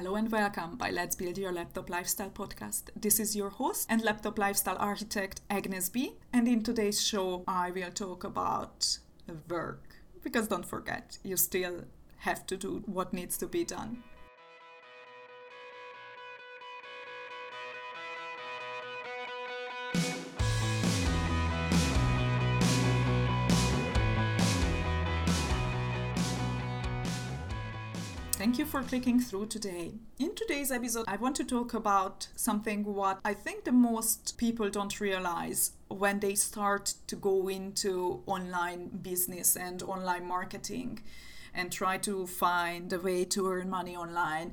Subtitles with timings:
[0.00, 2.84] Hello and welcome by Let's Build Your Laptop Lifestyle podcast.
[2.96, 6.14] This is your host and laptop lifestyle architect Agnes B.
[6.32, 8.96] And in today's show, I will talk about
[9.50, 9.96] work.
[10.22, 11.84] Because don't forget, you still
[12.20, 14.02] have to do what needs to be done.
[28.40, 29.92] Thank you for clicking through today.
[30.18, 34.70] In today's episode, I want to talk about something what I think the most people
[34.70, 41.00] don't realize when they start to go into online business and online marketing
[41.52, 44.52] and try to find a way to earn money online,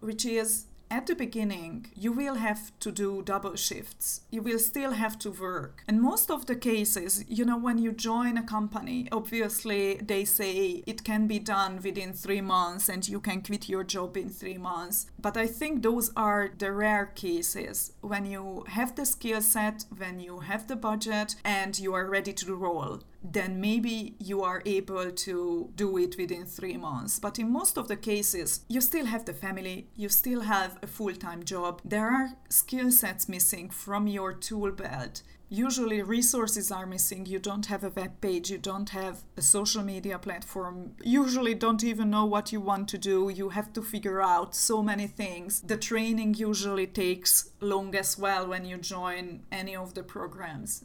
[0.00, 4.22] which is at the beginning, you will have to do double shifts.
[4.30, 5.82] You will still have to work.
[5.86, 10.82] And most of the cases, you know, when you join a company, obviously they say
[10.86, 14.58] it can be done within three months and you can quit your job in three
[14.58, 15.06] months.
[15.20, 20.20] But I think those are the rare cases when you have the skill set, when
[20.20, 25.10] you have the budget, and you are ready to roll then maybe you are able
[25.10, 27.18] to do it within three months.
[27.18, 30.86] But in most of the cases, you still have the family, you still have a
[30.86, 31.80] full time job.
[31.84, 35.22] There are skill sets missing from your tool belt.
[35.50, 37.24] Usually, resources are missing.
[37.24, 41.82] You don't have a web page, you don't have a social media platform, usually, don't
[41.82, 43.30] even know what you want to do.
[43.30, 45.62] You have to figure out so many things.
[45.62, 50.84] The training usually takes long as well when you join any of the programs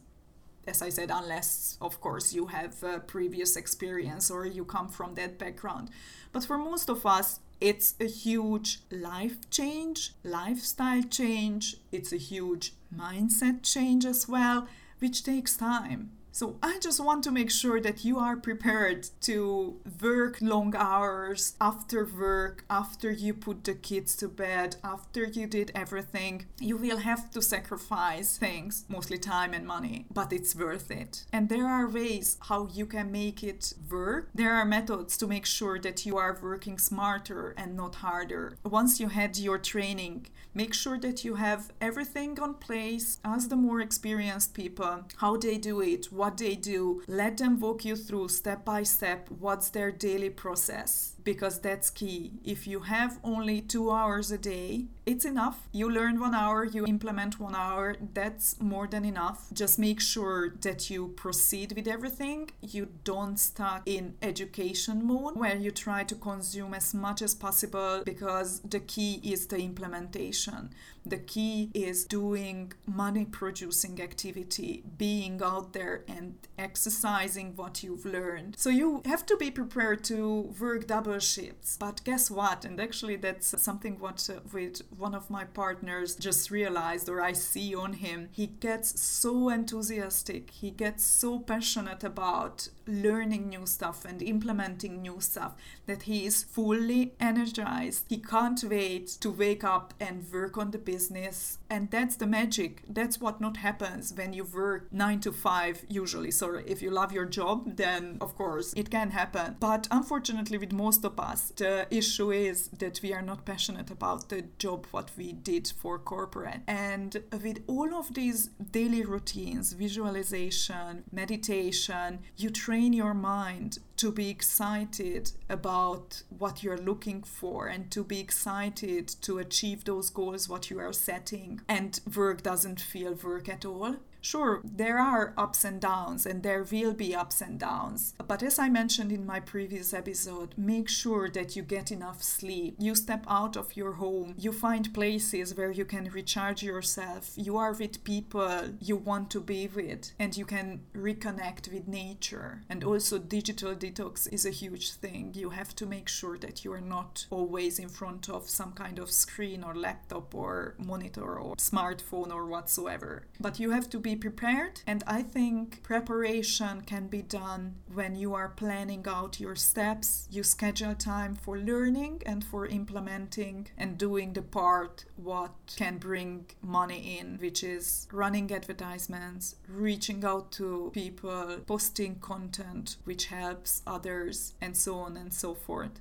[0.68, 5.38] as I said, unless, of course, you have previous experience or you come from that
[5.38, 5.90] background.
[6.32, 12.74] But for most of us, it's a huge life change, lifestyle change, it's a huge
[12.94, 14.68] mindset change as well,
[15.00, 16.12] which takes time.
[16.36, 21.54] So I just want to make sure that you are prepared to work long hours
[21.62, 26.46] after work, after you put the kids to bed, after you did everything.
[26.60, 31.24] You will have to sacrifice things, mostly time and money, but it's worth it.
[31.32, 34.30] And there are ways how you can make it work.
[34.34, 38.58] There are methods to make sure that you are working smarter and not harder.
[38.64, 43.20] Once you had your training, make sure that you have everything on place.
[43.24, 47.04] Ask the more experienced people how they do it what they do.
[47.06, 52.34] Let them walk you through step by step what's their daily process because that's key.
[52.44, 55.68] If you have only two hours a day, it's enough.
[55.72, 59.48] You learn one hour, you implement one hour, that's more than enough.
[59.52, 62.52] Just make sure that you proceed with everything.
[62.62, 68.04] You don't stuck in education mode where you try to consume as much as possible
[68.06, 70.70] because the key is the implementation.
[71.06, 78.56] The key is doing money producing activity, being out there and exercising what you've learned.
[78.58, 81.78] So you have to be prepared to work double shifts.
[81.78, 82.66] But guess what?
[82.66, 87.34] And actually, that's something what uh, with one of my partners just realized, or I
[87.34, 88.30] see on him.
[88.32, 95.20] He gets so enthusiastic, he gets so passionate about learning new stuff and implementing new
[95.20, 98.06] stuff that he is fully energized.
[98.10, 101.60] He can't wait to wake up and work on the business.
[101.70, 102.84] And that's the magic.
[102.88, 106.32] That's what not happens when you work nine to five, usually.
[106.32, 109.58] So if you love your job, then of course it can happen.
[109.60, 114.30] But unfortunately, with most of us, the issue is that we are not passionate about
[114.30, 116.62] the job what we did for corporate.
[116.68, 124.30] And with all of these daily routines, visualization, meditation, you train your mind to be
[124.30, 130.70] excited about what you're looking for and to be excited to achieve those goals what
[130.70, 135.82] you are setting and work doesn't feel work at all Sure, there are ups and
[135.82, 138.14] downs, and there will be ups and downs.
[138.26, 142.76] But as I mentioned in my previous episode, make sure that you get enough sleep.
[142.80, 147.32] You step out of your home, you find places where you can recharge yourself.
[147.36, 152.62] You are with people you want to be with, and you can reconnect with nature.
[152.70, 155.32] And also, digital detox is a huge thing.
[155.34, 159.00] You have to make sure that you are not always in front of some kind
[159.00, 163.26] of screen or laptop or monitor or smartphone or whatsoever.
[163.40, 164.82] But you have to be prepared.
[164.88, 170.28] And I think preparation can be done when you are planning out your steps.
[170.32, 176.46] You schedule time for learning and for implementing and doing the part what can bring
[176.62, 184.54] money in, which is running advertisements, reaching out to people, posting content which helps others,
[184.62, 186.00] and so on and so forth.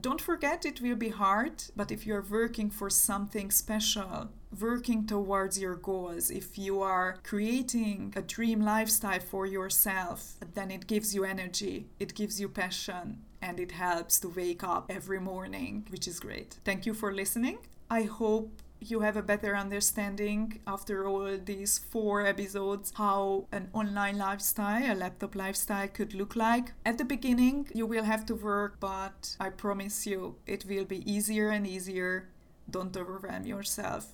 [0.00, 4.28] Don't forget it will be hard, but if you're working for something special,
[4.60, 10.86] working towards your goals, if you are creating a dream lifestyle for yourself, then it
[10.86, 15.84] gives you energy, it gives you passion, and it helps to wake up every morning,
[15.90, 16.58] which is great.
[16.64, 17.58] Thank you for listening.
[17.90, 24.18] I hope you have a better understanding after all these four episodes how an online
[24.18, 26.72] lifestyle, a laptop lifestyle could look like.
[26.84, 31.10] At the beginning, you will have to work, but I promise you it will be
[31.10, 32.28] easier and easier.
[32.70, 34.12] Don't overwhelm yourself.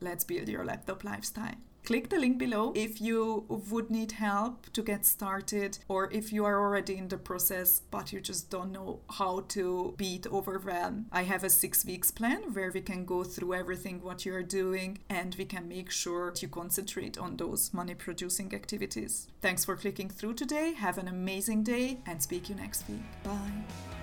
[0.00, 1.56] Let's build your laptop lifestyle.
[1.86, 6.44] Click the link below if you would need help to get started or if you
[6.44, 11.06] are already in the process but you just don't know how to beat overwhelm.
[11.12, 14.98] I have a six weeks plan where we can go through everything what you're doing
[15.08, 19.28] and we can make sure you concentrate on those money producing activities.
[19.40, 20.72] Thanks for clicking through today.
[20.72, 23.04] Have an amazing day and speak you next week.
[23.22, 23.95] Bye.